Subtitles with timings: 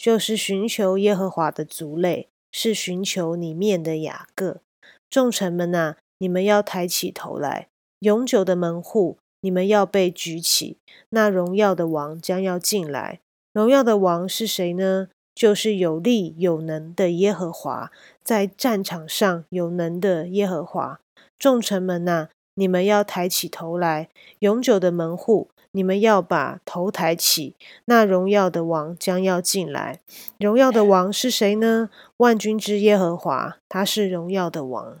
[0.00, 4.62] 就是寻求耶和华的族类，是寻求你面的雅各。
[5.10, 7.66] 众臣们呐，你们要抬起头来；
[7.98, 10.78] 永久的门户，你们要被举起。
[11.10, 13.20] 那荣耀的王将要进来。
[13.52, 15.08] 荣耀的王是谁呢？
[15.34, 17.92] 就是有力有能的耶和华，
[18.24, 20.98] 在战场上有能的耶和华。
[21.38, 22.30] 众臣们呐，
[22.60, 24.10] 你们要抬起头来；
[24.40, 25.48] 永久的门户。
[25.72, 27.54] 你们要把头抬起，
[27.86, 30.00] 那荣耀的王将要进来。
[30.38, 31.88] 荣耀的王是谁呢？
[32.18, 35.00] 万军之耶和华，他是荣耀的王。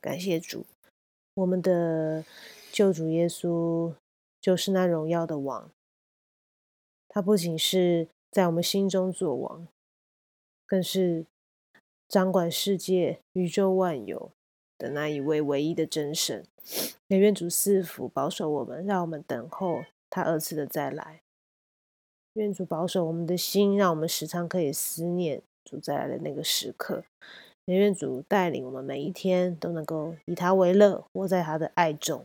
[0.00, 0.64] 感谢主，
[1.34, 2.24] 我们的
[2.72, 3.92] 救主耶稣
[4.40, 5.68] 就是那荣耀的王。
[7.08, 9.66] 他不仅是在我们心中做王，
[10.64, 11.26] 更是
[12.08, 14.30] 掌管世界、宇宙万有
[14.78, 16.44] 的那一位唯一的真神。
[17.08, 21.20] 也愿主赐福保守我们，让我们等候他二次的再来。
[22.34, 27.04] 愿主保守我们的心，让我们时常可以思念主再来的那个时刻。
[27.66, 32.24] 也愿主带领我们每一天都能够以他为乐，活在他的爱中。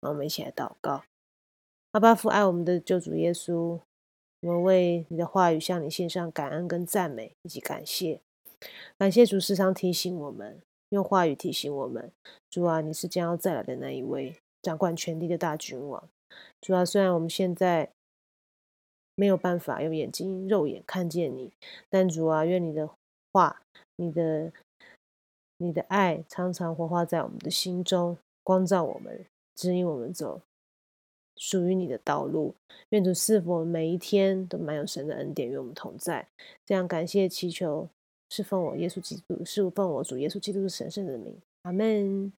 [0.00, 1.04] 让我们一起来祷告：
[1.92, 3.80] 阿爸父，爱我们的救主耶稣，
[4.40, 8.20] 我们为你的话语向你献上感恩跟赞美以及感谢。
[8.96, 10.62] 感谢主时常提醒我们。
[10.90, 12.12] 用话语提醒我们，
[12.50, 16.08] 主啊，你是将要再来的那一位掌管全地的大君王。
[16.60, 17.90] 主啊，虽然我们现在
[19.14, 21.52] 没有办法用眼睛肉眼看见你，
[21.88, 22.88] 但主啊，愿你的
[23.32, 23.62] 话、
[23.96, 24.52] 你的、
[25.58, 30.40] 你的爱常常活化在我们的心中，光照我们，指引我们走
[31.36, 32.54] 属于你的道路。
[32.88, 36.26] 愿主赐福我们每一天都满有神的恩典与我们同在。
[36.66, 37.88] 这样感谢祈求。
[38.30, 42.32] 是奉我耶稣基督，是奉我主耶稣基督是神圣的名，阿门。